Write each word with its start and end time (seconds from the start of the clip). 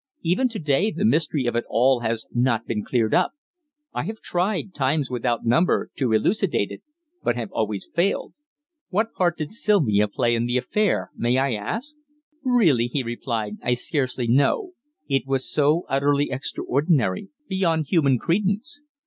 "Even 0.23 0.47
to 0.49 0.57
day, 0.57 0.89
the 0.89 1.05
mystery 1.05 1.45
of 1.45 1.55
it 1.55 1.63
all 1.69 1.99
has 1.99 2.25
not 2.33 2.65
been 2.65 2.83
cleared 2.83 3.13
up. 3.13 3.33
I 3.93 4.05
have 4.05 4.19
tried, 4.19 4.73
times 4.73 5.11
without 5.11 5.45
number, 5.45 5.91
to 5.97 6.11
elucidate 6.11 6.71
it, 6.71 6.81
but 7.23 7.35
have 7.35 7.51
always 7.51 7.85
failed." 7.93 8.33
"What 8.89 9.13
part 9.13 9.37
did 9.37 9.51
Sylvia 9.51 10.07
play 10.07 10.33
in 10.33 10.47
the 10.47 10.57
affair, 10.57 11.11
may 11.15 11.37
I 11.37 11.53
ask?" 11.53 11.93
"Really," 12.43 12.87
he 12.87 13.03
replied, 13.03 13.57
"I 13.61 13.75
scarcely 13.75 14.25
know. 14.27 14.71
It 15.07 15.27
was 15.27 15.47
so 15.47 15.85
utterly 15.87 16.31
extraordinary 16.31 17.29
beyond 17.47 17.85
human 17.89 18.17
credence." 18.17 18.81